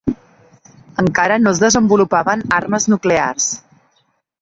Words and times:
Encara 1.03 1.37
no 1.43 1.53
es 1.53 1.61
desenvolupaven 1.65 2.45
armes 2.61 2.91
nuclears. 2.97 3.55